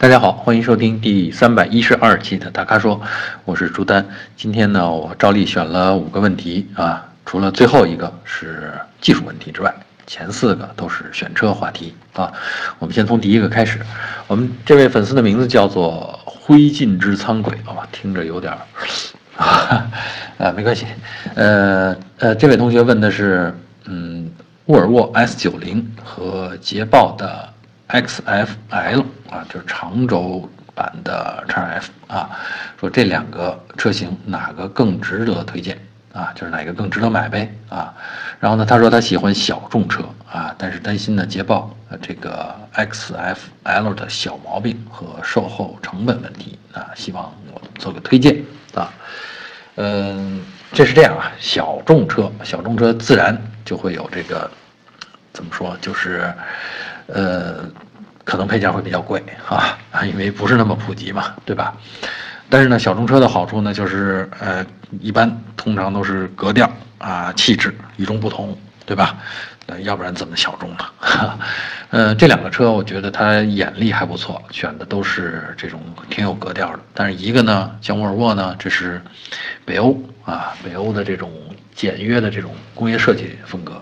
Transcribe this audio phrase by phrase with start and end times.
[0.00, 2.98] 大家好，欢迎收听第三百一十二期的大咖说，
[3.44, 4.02] 我是朱丹。
[4.34, 9.70] 今天呢，我照例选了五个问题啊，除了最后一个是技术问题之外，
[10.06, 12.32] 前四个都是选车话题啊。
[12.78, 13.78] 我们先从第一个开始。
[14.26, 18.58] 我们这位粉丝的名字叫做灰烬之苍鬼啊，听着有点儿
[19.36, 19.86] 啊，
[20.40, 20.86] 啊，没关系。
[21.34, 23.54] 呃呃，这位同学问的是，
[23.84, 24.30] 嗯，
[24.64, 27.50] 沃尔沃 S 九零和捷豹的。
[27.92, 32.30] XFL 啊，就是长轴版的 XF 啊，
[32.78, 35.76] 说这两个车型哪个更值得推荐
[36.12, 36.32] 啊？
[36.34, 37.92] 就是哪个更值得买呗啊？
[38.38, 48.40] 然后呢，他说他喜欢小众车啊，但是担心呢捷豹这个 XFL 的小毛病和售后成本问题啊，希望我做个推荐
[48.72, 48.92] 啊。
[49.76, 50.40] 嗯，
[50.72, 54.48] 这是这样啊，小众车，小众车自然就会有这个
[55.32, 56.32] 怎么说，就是。
[57.12, 57.64] 呃，
[58.24, 61.74] 可能配件会比较贵 啊，因为不是那么普及嘛，对吧？
[62.48, 64.64] 但是呢，小众车的好处呢，就是呃，
[65.00, 69.16] 一般通常都是格调啊、气质与众不同，对吧？
[69.66, 70.84] 呃，要不然怎么小众呢？
[71.90, 76.80] 呃，这两个车我觉得它眼力还不错，选的都是这种挺有格调的。
[76.92, 79.00] 但是一个呢，像沃尔沃呢，这是
[79.64, 81.30] 北欧啊，北欧的这种
[81.74, 83.80] 简约的这种工业设计风格。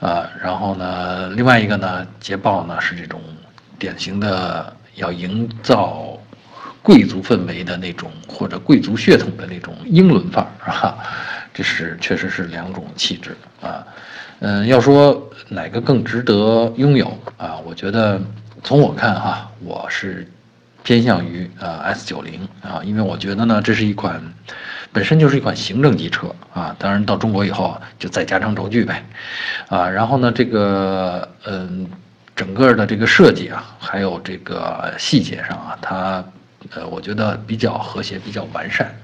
[0.00, 3.20] 啊，然后呢，另外一个呢，捷豹呢是这种
[3.78, 6.18] 典型的要营造
[6.82, 10.98] 贵族氛围的那种或者贵族血统的那种英伦范儿，是吧？
[11.54, 13.86] 这是确实是两种气质啊。
[14.40, 17.58] 嗯，要说哪个更值得拥有啊？
[17.64, 18.20] 我觉得
[18.62, 20.26] 从我看哈，我是
[20.82, 24.22] 偏向于呃 S 九零啊，因为我觉得呢，这是一款。
[24.90, 29.04] 本身就是一款行政级车啊，当然到中国以后就再加长轴距呗，
[29.68, 31.86] 啊，然后呢，这个嗯，
[32.38, 36.24] 整个的这个设计啊，还有这个细节上啊，它
[36.72, 38.94] 呃，我觉得比较和谐，比较完善，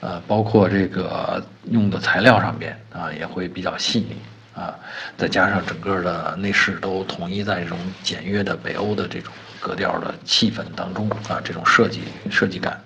[0.00, 4.16] 呃，包括这个用的材料上边啊，也会比较细腻
[4.54, 4.74] 啊，
[5.16, 12.78] 再加上整个的内饰都统一在这种简约的北欧的这种格调的气氛当中啊，这种设计设计感。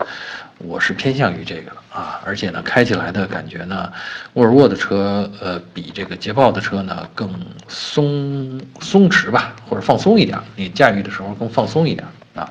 [0.58, 3.92] 我是偏向于这个的啊，而且呢，开起来的感觉呢，
[4.34, 7.28] 沃尔沃的车呃比这个捷豹的车呢更
[7.66, 12.48] 松松弛吧，或者放松一点，你驾驭的时候更放松一点啊。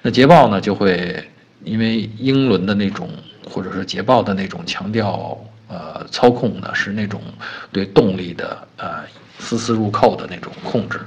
[0.00, 1.22] 那捷豹呢就会
[1.62, 3.10] 因为英伦的那种，
[3.50, 7.20] 或者说捷豹的那种强调呃操控呢是那种
[7.70, 9.04] 对动力的呃
[9.38, 11.00] 丝丝入扣的那种控制，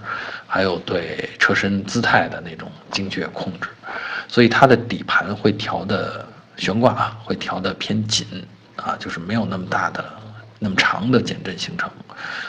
[0.45, 3.69] 还有对车身姿态的那种精确控制。
[4.27, 6.25] 所以它的底盘会调的
[6.57, 8.25] 悬挂啊，会调的偏紧
[8.75, 10.03] 啊，就是没有那么大的、
[10.59, 11.89] 那么长的减震行程，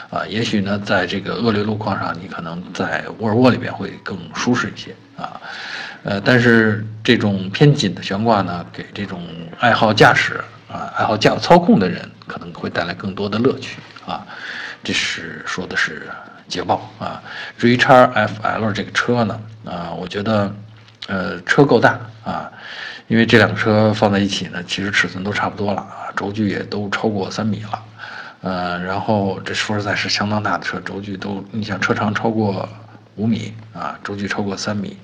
[0.09, 5.39] 啊，也许呢，在这个恶劣路况上，你可能在沃尔沃里边会更舒适一些啊，
[6.03, 9.21] 呃，但是这种偏紧的悬挂呢，给这种
[9.59, 14.25] 爱好驾驶啊、爱好驾操控的人可能会带来更多的乐趣啊，
[14.83, 16.09] 这是说的是
[16.47, 17.21] 捷豹啊。
[17.57, 20.51] 至于叉 FL 这个车呢，啊，我觉得。
[21.09, 22.51] 呃，车够大啊，
[23.07, 27.83] 因为这两个车放在一起呢，其实尺寸都差不多了啊，轴距也都超过三米了，
[28.41, 32.69] 呃，然后这说实在是相当大的车，轴距都，你想车长超过
[33.15, 34.95] 五米啊，轴距超过三米，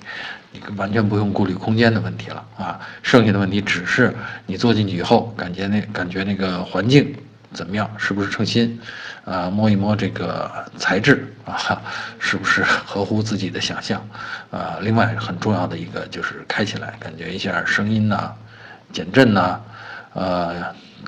[0.52, 4.14] 你完全不用顾虑空间的问题了啊，剩下的问题只是
[4.46, 7.12] 你坐进去以后，感觉那感觉那个环境。
[7.56, 7.90] 怎么样？
[7.96, 8.78] 是不是称心？
[9.24, 11.82] 啊，摸一摸这个材质啊，
[12.20, 14.06] 是不是合乎自己的想象？
[14.50, 18.30] 啊，另外很重要的一个就是开起来感觉一下声音呐，
[18.92, 19.58] 减震呐，
[20.12, 20.62] 呃，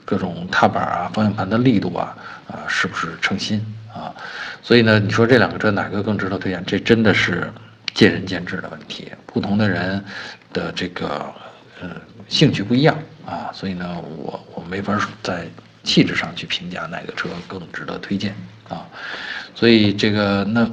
[0.04, 2.16] 各种踏板啊、方向盘的力度啊，
[2.48, 4.10] 啊，是不是称心啊？
[4.62, 6.64] 所以呢，你说这两个车哪个更值得推荐？
[6.64, 7.52] 这真的是
[7.94, 10.02] 见仁见智的问题，不同的人
[10.52, 11.30] 的这个
[11.80, 11.90] 呃
[12.26, 15.46] 兴趣不一样啊，所以呢，我我没法在。
[15.84, 18.34] 气质上去评价哪个车更值得推荐
[18.68, 18.86] 啊？
[19.54, 20.68] 所以这个那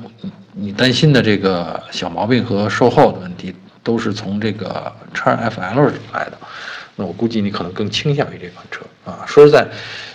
[0.53, 6.37] 你担心的这个小毛病和售后的问题，都是从这个叉 FL 来的。
[6.95, 9.25] 那我估计你可能更倾向于这款车啊。
[9.25, 9.67] 说实在，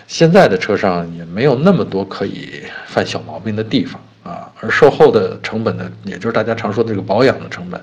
[0.06, 4.50] 现在的车上也没有那么多可以犯小毛病的地方啊。
[4.60, 7.82] 而售后的成本呢，也就是大家常说的这个保养的成本，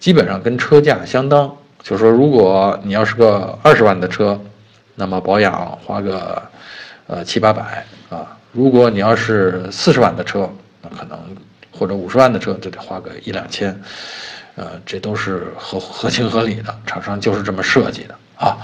[0.00, 1.50] 基本上跟车价相当。
[1.82, 4.40] 就是说，如果你要是个二十万的车，
[5.02, 6.40] 那么保养花个。
[7.08, 8.38] 呃，七八百啊！
[8.52, 10.48] 如果你要是四十万的车，
[10.80, 11.18] 那可能
[11.70, 13.78] 或者五十万的车就得花个一两千，
[14.54, 18.56] 呃，这都是合合情合理的，厂商就是这么设计的啊。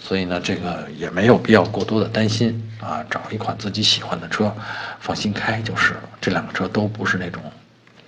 [0.00, 4.52] 所以呢，这个也没有必要过多的担心啊，找一款自己喜欢的车，
[4.98, 6.00] 放心开就是了。
[6.20, 7.40] 这两个车都不是那种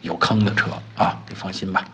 [0.02, 0.66] 有坑的车
[0.96, 1.86] 啊，你放心吧。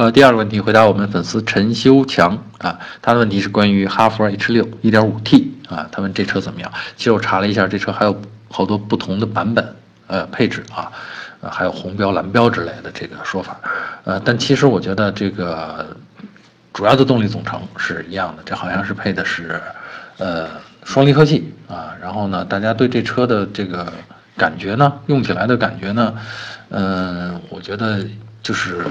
[0.00, 6.72] 呃，第二个问题回答我们粉丝陈修强啊，他的问题是关于哈弗 H 六 1.5T 啊，他问这车怎么样？
[6.96, 9.76] 其实我查了一下，这车还有好多不同的版本，
[10.06, 10.90] 呃，配置啊，
[11.42, 13.60] 呃，还有红标、蓝标之类的这个说法，
[14.04, 15.94] 呃，但其实我觉得这个
[16.72, 19.60] 主要的动力总成是一样的，这好像是配的是
[20.16, 20.48] 呃
[20.82, 23.92] 双离合器啊，然后呢，大家对这车的这个
[24.34, 26.14] 感觉呢，用起来的感觉呢，
[26.70, 28.02] 嗯，我觉得
[28.42, 28.82] 就是。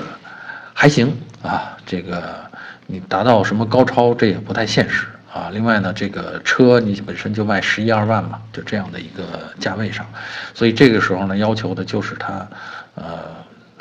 [0.82, 2.40] 还行啊，这个
[2.88, 5.50] 你达到什么高超，这也不太现实啊。
[5.52, 10.06] 另外呢，这个车你本身就卖十一二万嘛，就这样的一个价位上，
[10.54, 12.48] 所以这个时候呢，要求的就是它，
[12.96, 13.26] 呃，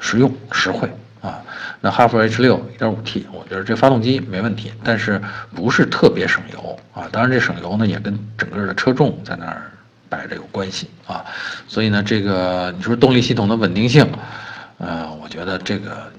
[0.00, 0.90] 实用实惠
[1.20, 1.40] 啊。
[1.80, 5.22] 那哈弗 H 六 1.5T，我觉得这发动机没问题，但是
[5.54, 7.06] 不是特别省油啊。
[7.12, 9.70] 当然，这省油呢也跟整个的车重在那儿
[10.08, 11.24] 摆着有关系啊。
[11.68, 14.04] 所以呢，这个你说动力系统的稳定性，
[14.78, 16.10] 呃，我觉得这个。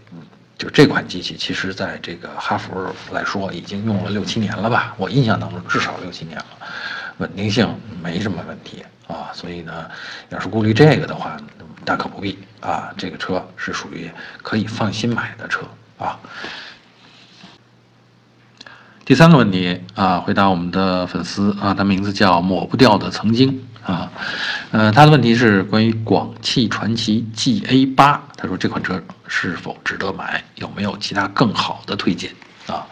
[0.59, 2.69] 就这款机器，其实在这个哈弗
[3.13, 4.93] 来说，已经用了六七年了吧？
[4.97, 6.45] 我印象当中至少六七年了，
[7.19, 7.73] 稳定性
[8.03, 9.31] 没什么问题啊。
[9.33, 9.89] 所以呢，
[10.27, 11.37] 要是顾虑这个的话，
[11.85, 12.93] 大可不必啊。
[12.97, 14.11] 这个车是属于
[14.43, 15.61] 可以放心买的车
[15.97, 16.19] 啊。
[19.05, 23.65] 第三个问题啊，回答我们的粉丝啊，他名字叫抹不掉的曾经。
[23.83, 24.11] 啊，
[24.71, 32.29] 呃，他的问题是关于广汽传祺 GA 八，他说这款车是否值得买，有没有其他更好的推荐
[32.67, 32.85] 啊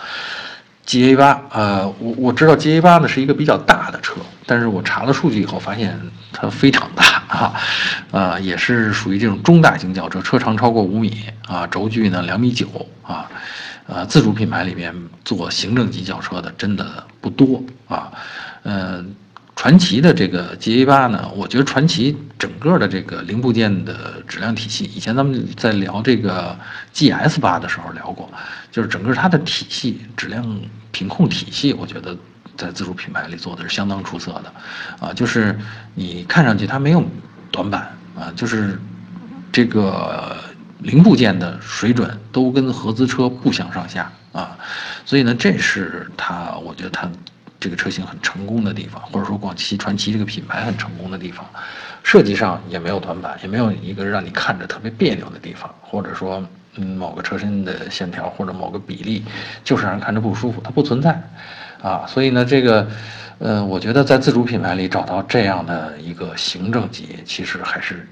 [0.86, 6.00] ？GA 八，呃，我我知道 GA 八呢是一个比较大的车，但是我查了数据以后发现
[6.32, 7.54] 它非常大啊，
[8.12, 12.68] 呃，也是属于这种中大型轿车，车长超过五米啊，轴距呢两米九
[13.04, 13.30] 啊，
[13.86, 14.96] 呃，自主品牌里面
[15.26, 18.12] 做行政级轿车的真的不多啊，
[18.64, 19.16] 嗯。
[19.58, 26.56] 传奇的这个 G A 八呢，我觉得传奇整个的这个零部件的质量体系，以前咱们在聊这个
[26.94, 28.32] G S 八的时候聊过，
[28.72, 30.62] 就是整个它的体系质量
[30.92, 32.16] 品控体系，我觉得
[32.56, 34.54] 在自主品牌里做的是相当出色的，
[35.08, 35.60] 啊，就是
[35.96, 37.04] 你看上去它没有
[37.50, 38.80] 短板啊，就是
[39.52, 40.38] 这个
[40.78, 44.56] 零部件的水准都跟合资车不相上下啊，
[45.04, 47.10] 所以呢，这是它，我觉得它。
[47.60, 51.46] 这个车型很成功的地方，或者说广汽传祺这个品牌很成功的地方，
[52.04, 56.44] 设计上也没有短板，也没有一个让你看着特别别扭的地方，或者说，
[56.76, 59.24] 嗯，某个车身的线条或者某个比例
[59.64, 61.22] 就是让人看着不舒服，它不存在，
[61.82, 62.88] 啊，所以呢，这个，
[63.40, 68.08] 呃，我觉得在自主品牌里找到这样的一个行政级，其实还是。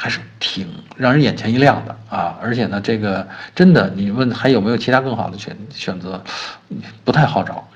[0.00, 0.64] 还是挺
[0.96, 2.38] 让人眼前一亮的啊！
[2.40, 6.22] 而且呢，这个真的，你问还有没有其他更好的选选择，
[7.02, 7.66] 不太好找。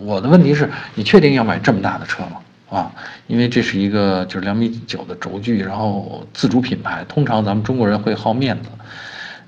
[0.00, 2.40] 我的问题是，你确定要买这么大的车吗？
[2.68, 2.90] 啊，
[3.28, 8.70] 因为这是一个就是两米九的轴距，然后自主品牌，通常咱们中国人会好面子，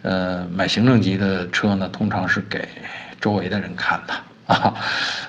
[0.02, 2.68] 呃，买行政级的车呢，通常是给
[3.20, 4.14] 周围的人看的
[4.54, 4.74] 啊，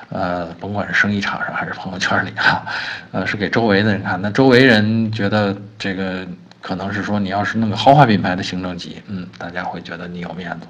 [0.09, 2.63] 呃，甭管是生意场上还是朋友圈里啊，
[3.12, 4.21] 呃，是给周围的人看。
[4.21, 6.27] 那周围人觉得这个。
[6.62, 10.68] 可能是说你要是弄个豪华品牌的行政级，嗯，大家会觉得你有面子；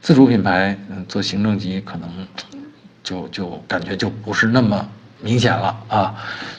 [0.00, 2.08] 自主品牌，嗯，做行政级可能
[3.02, 4.88] 就就感觉就不是那么
[5.20, 6.14] 明显了啊。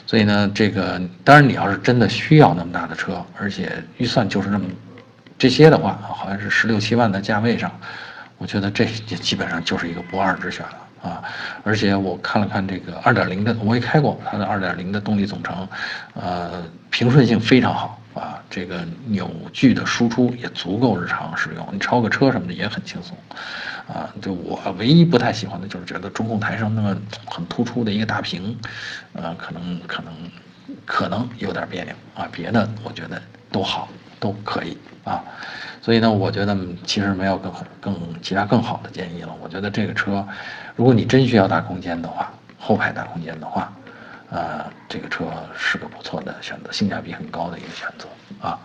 [0.06, 4.64] 所以呢，这个当然你要是真的需要那么大的车，而且预算就是那么
[5.36, 7.70] 这些的话，好像是十六七万的价位上，
[8.38, 10.76] 我觉得这基本上就是一个不二之选了。
[11.00, 11.22] 啊，
[11.62, 15.68] 而且我看了看这个二点零的，我也开过它的二点零的动力总成，
[16.14, 18.02] 呃，平顺性非常好，
[18.50, 23.16] 这个扭矩的输出也足够日常使用，你超个车什么的也很轻松，
[23.86, 28.58] 啊，就我唯一不太喜欢的就是觉得中控台上那么很突出的一个大屏，
[29.12, 30.12] 呃，可能可能
[30.86, 33.20] 可能有点别扭啊，别的我觉得
[33.52, 33.88] 都好，
[34.18, 35.22] 都可以啊。
[35.82, 39.34] 所以呢，我觉得其实没有更更其他更好的建议了。
[39.42, 40.26] 我觉得这个车，
[40.74, 43.72] 如果你真需要大空间的话，后排大空间的话，
[44.30, 45.24] 呃，这个车
[45.56, 48.06] 是个不错的选择，性价比很高的一个选择
[48.40, 48.58] 啊。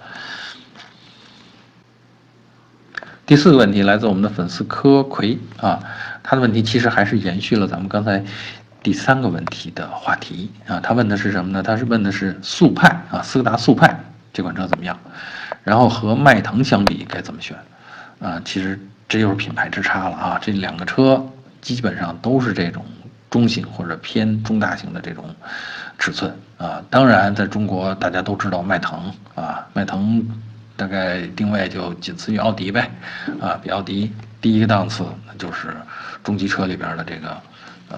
[3.25, 5.79] 第四个问题来自我们的粉丝柯奎啊，
[6.21, 8.23] 他的问题其实还是延续了咱们刚才
[8.81, 10.79] 第三个问题的话题啊。
[10.81, 11.63] 他问的是什么呢？
[11.63, 13.97] 他是问的是速派啊，斯柯达速派
[14.33, 14.99] 这款车怎么样？
[15.63, 17.57] 然后和迈腾相比该怎么选？
[18.19, 20.39] 啊，其实这就是品牌之差了啊！
[20.41, 21.25] 这两个车
[21.61, 22.85] 基本上都是这种
[23.33, 25.25] 中型或者偏中大型的这种
[25.97, 26.79] 尺寸啊。
[26.91, 30.23] 当然，在中国大家都知道迈腾啊，迈腾
[30.77, 32.91] 大概定位就仅次于奥迪呗，
[33.41, 35.03] 啊，比奥迪低一个档次，
[35.39, 35.75] 就是
[36.23, 37.41] 中级车里边的这个
[37.89, 37.97] 呃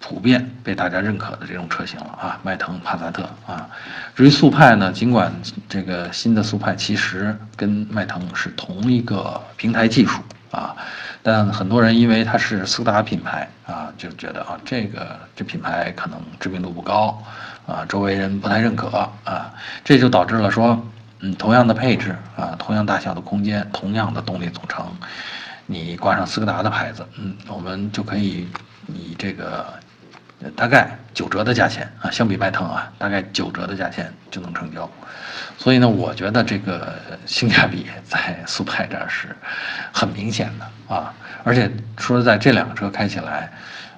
[0.00, 3.68] 普遍被大家认可的这种车型了啊，迈腾、帕萨特啊。
[4.16, 5.32] 至于速派呢，尽管
[5.68, 10.74] 这个新的速派其实跟迈腾是同一个平台技术啊，
[11.22, 17.22] 但很多人因为它是斯柯达品牌啊，就觉得啊，这个这品牌可能知名度不高
[17.66, 18.88] 啊，周围人不太认可
[19.24, 19.52] 啊，
[19.84, 20.80] 这就导致了说，
[21.20, 24.86] 嗯，同样的配置啊，同样大小的空间，同样的动力总成，
[25.66, 28.48] 你挂上斯柯达的牌子，嗯，我们就可以
[28.88, 29.66] 以这个。
[30.56, 34.88] 大概九折的价钱啊，相比迈腾啊，大概九折的价钱就能成交，
[35.58, 36.94] 所以呢，我觉得这个
[37.26, 39.36] 性价比在速派这儿是
[39.92, 41.12] 很明显的啊，
[41.44, 43.52] 而且说在，这两个车开起来，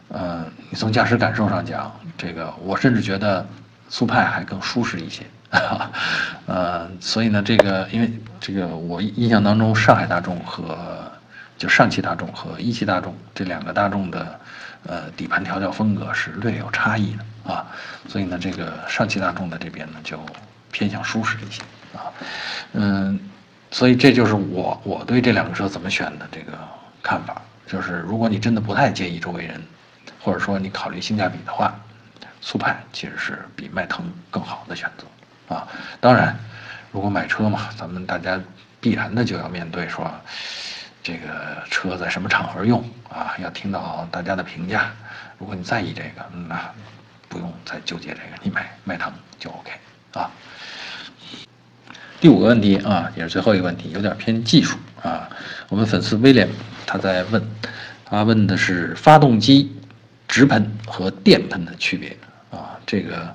[0.08, 3.46] 呃，你从驾驶感受上讲，这个我甚至觉得
[3.88, 5.22] 速派还更舒适一些，
[6.46, 10.76] 呃，所以呢，这个因为这个我印象当中，上海大众和
[11.56, 14.40] 就上汽大众和一汽大众这两个大众的。
[14.84, 17.64] 呃，底盘调教风格是略有差异的啊，
[18.08, 20.18] 所以呢，这个上汽大众的这边呢就
[20.72, 21.62] 偏向舒适一些
[21.96, 22.10] 啊，
[22.72, 23.16] 嗯，
[23.70, 26.58] 所以这就是我我对这两个车怎么选的这个
[27.00, 29.62] 看法，就是如果你真的不太介意周围人，
[30.20, 31.72] 或者说你考虑性价比的话，
[32.40, 35.68] 速派其实是比迈腾更好的选择啊。
[36.00, 36.36] 当然，
[36.90, 38.36] 如果买车嘛，咱们大家
[38.80, 40.12] 必然的就要面对说。
[41.02, 43.34] 这个车在什么场合用啊？
[43.42, 44.92] 要听到大家的评价。
[45.38, 46.72] 如果你在意这个，那
[47.28, 49.70] 不用再纠结这个，你买迈腾就 OK
[50.14, 50.30] 啊。
[52.20, 55.28] 第五个问题啊，也是最后一个问题，有点偏技术啊。
[55.68, 56.48] 我们粉丝威廉
[56.86, 57.42] 他在问，
[58.04, 59.74] 他问的是发动机
[60.28, 62.16] 直喷和电喷的区别
[62.52, 62.78] 啊。
[62.86, 63.34] 这个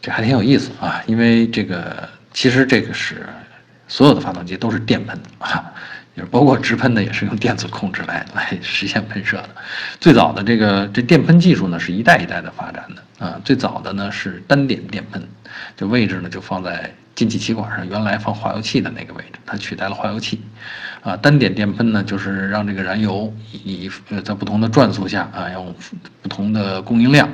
[0.00, 3.24] 这还挺有意思啊，因为这个其实这个是
[3.92, 5.72] 所有的发动机都是电喷啊。
[6.14, 9.48] 就是包括直喷的也是用电子控制来来实现喷射的，
[9.98, 15.26] 最早的这个这电喷技术呢是一代一代的发展的啊，最早的呢是单点电喷，
[15.74, 20.38] 这位置呢就放在进气气管上，原来放化油器的那个位置，它取代了化油器，
[21.02, 23.32] 啊，单点电喷呢就是让这个燃油
[23.64, 25.74] 以呃在不同的转速下啊，用
[26.22, 27.28] 不同的供应量，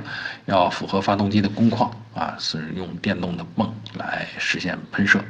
[0.47, 5.21] 要符合发动机的工况啊，是用电动的泵来实现喷射，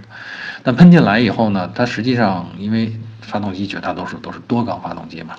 [0.63, 5.35] 但喷进来以后呢，它实际上因为发动机绝大多数都是多缸发动机嘛，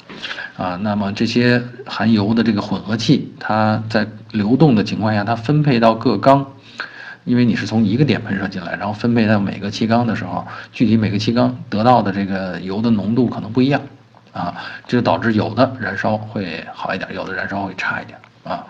[0.58, 6.46] 啊，那么这些含油的这个混合气，它在流动的情况下，它分配到各缸，
[7.30, 13.80] 因为你是从一个点喷射进来，然后分配到每个气缸的时候，具体每个气缸得到的这个油的浓度可能不一样，
[14.34, 14.56] 啊，
[14.88, 18.66] 这就导致有的燃烧会好一点，有的燃烧会差一点，啊，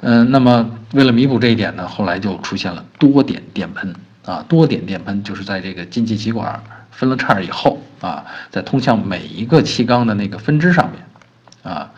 [0.00, 6.58] 嗯，那么为了弥补这一点呢，后来就出现了多点电喷，啊，多点电喷就是在这个进气气管。
[6.90, 11.88] 分了叉以后啊，在通向每一个气缸的那个分支上面，啊，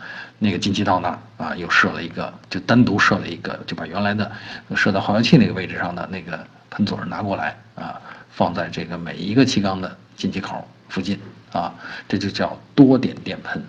[0.43, 4.31] 那个进气道那儿啊，又设了一个，就单独设了一个，就把原来的
[4.75, 6.39] 设在化油器那个位置上的那个
[6.71, 11.19] 喷嘴拿过来啊，放在这个每一个气缸的进气口附近
[11.51, 11.71] 啊，
[12.07, 13.63] 这就叫多点电喷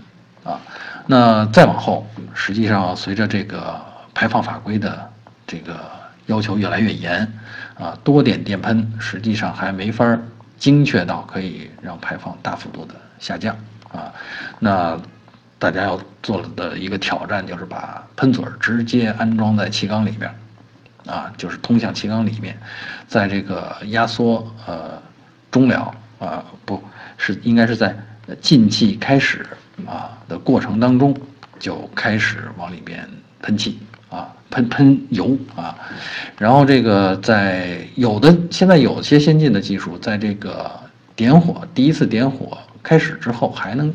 [0.44, 0.58] 啊。
[1.06, 3.78] 那再往后，实际上随着这个
[4.14, 5.10] 排放法规的
[5.46, 5.78] 这个
[6.26, 7.20] 要求越来越严
[7.78, 10.18] 啊，多点电喷实际上还没法。
[10.58, 13.56] 精确到可以让排放大幅度的下降
[13.90, 14.12] 啊，
[14.60, 14.96] 那
[15.62, 20.28] 大家要做的一个挑战就是把喷嘴直接安装在气缸里边，
[21.06, 22.58] 啊，就是通向气缸里面，
[23.06, 25.00] 在这个压缩呃
[25.52, 26.82] 中了啊不
[27.16, 27.96] 是应该是在
[28.40, 29.46] 进气开始
[29.86, 31.16] 啊的过程当中
[31.60, 33.08] 就开始往里边
[33.40, 33.78] 喷气。
[34.10, 35.74] 啊，喷喷油啊，
[36.36, 40.70] 然后这个在有的现在有些先进的技术，在这个
[41.16, 43.90] 点火第一次点火开始之后，还能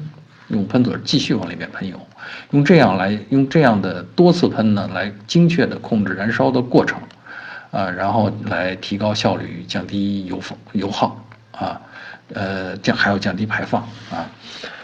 [0.49, 1.99] 用喷嘴继续往里面喷油，
[2.51, 6.99] 用这样来用这样的多次喷呢，来精确的控制燃烧的过程，
[7.71, 11.81] 啊，然后来提高效率，降低油耗油耗啊，
[12.33, 14.29] 呃降还要降低排放啊，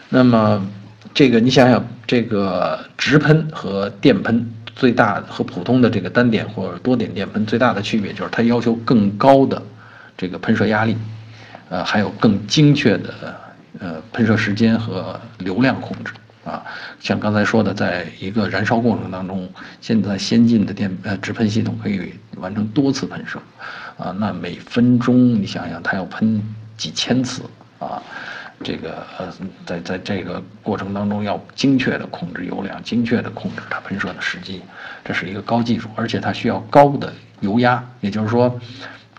[0.10, 0.66] 那么
[1.14, 4.54] 这个你想想，这个直喷和电喷。
[4.76, 9.62] 最大和普通的这个单点或者多点电喷最大的区别就是它要求更高的
[10.18, 10.98] 这个喷射压力，
[11.70, 13.14] 呃，还有更精确的
[13.80, 16.14] 呃喷射时间和流量控制
[16.46, 16.64] 啊。
[17.00, 19.50] 像刚才说的，在一个燃烧过程当中，
[19.82, 23.40] 现在先进的电呃直喷系统可以完成多次喷射，
[23.98, 26.42] 啊，那每分钟你想想它要喷
[26.78, 27.44] 几千次
[27.80, 28.02] 啊。
[28.64, 29.34] 这个呃，
[29.66, 34.62] 在在这个过程当中，要精确的控制油量，精确的控制它喷射的时机，
[35.04, 37.12] 这是一个高技术，而且它需要高的
[37.42, 38.58] 油压，也就是说，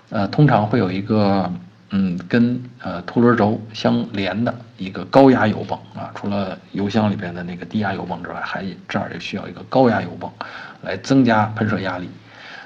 [0.08, 1.52] 呃，通常会有一个
[1.96, 10.28] 嗯，跟呃凸轮轴相连的一个高压油泵啊，除了油箱里边的那个低压油泵之外，还这儿也需要一个高压油泵，
[10.82, 12.10] 来增加喷射压力，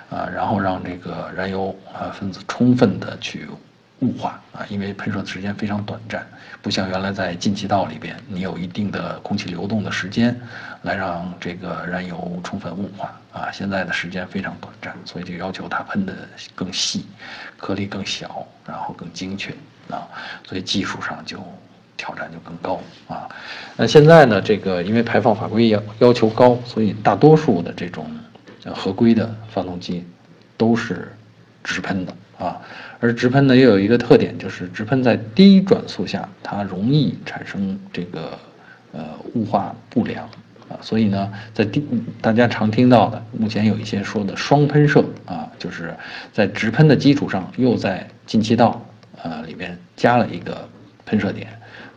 [0.08, 3.46] 啊，然后让这个燃油啊分子充分的去
[4.00, 6.24] 雾化啊，因为喷射的时间非常短暂，
[6.62, 10.40] 不像原来在进气道里边，你有一定的空气流动的时间，
[10.82, 13.50] 来让这个燃油充分雾化啊。
[13.50, 16.14] 现在的时间非常短暂，所以就要求它喷的
[16.54, 17.06] 更细，
[17.56, 19.52] 颗粒更小，然后更精确
[19.90, 20.06] 啊。
[20.46, 21.42] 所以技术上就
[21.96, 23.28] 挑战就更高啊。
[23.76, 28.08] 那现在呢，这个因为排放法规要要求高，所以大多数的这种
[28.72, 30.06] 合规的发动机
[30.56, 31.12] 都是
[31.64, 32.14] 直喷的。
[32.38, 32.60] 啊，
[33.00, 38.38] 而直喷呢又有一个特点，就是直喷在低转速下，它容易产生这个
[38.92, 39.04] 呃
[39.34, 40.24] 雾化不良
[40.68, 41.84] 啊，所以呢，在低
[42.20, 45.92] 大家常听到的，目前有一些说的双喷射啊，就是
[46.32, 48.80] 在直喷的基础上，又在进气道
[49.22, 50.68] 呃里面加了一个
[51.04, 51.48] 喷射点，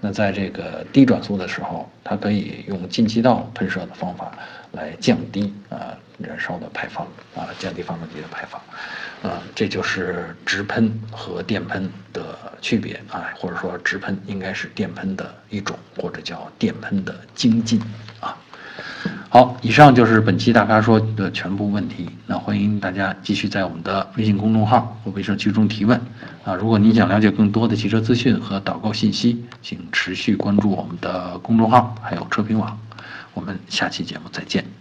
[0.01, 4.31] 那在这个低转速的时候，它可以用进气道喷射的方法
[4.71, 7.05] 来降低啊燃烧的排放
[7.35, 8.59] 啊，降低发动机的排放。
[9.21, 17.79] 啊，这就是直喷和电喷的区别啊，或者说直喷应该是电喷的一种，或者叫电喷的精进
[18.19, 18.35] 啊。
[19.29, 22.09] 好，以上就是本期大咖说的全部问题。
[22.27, 25.99] 那欢迎大家继续在我们的微信公众号或微社区中提问
[26.43, 26.53] 啊。
[26.53, 32.77] 如果您想了解更多的汽车资讯和导购信息，请持续关注我们的公众号还有车评网。
[33.33, 34.80] 我们下期节目再见。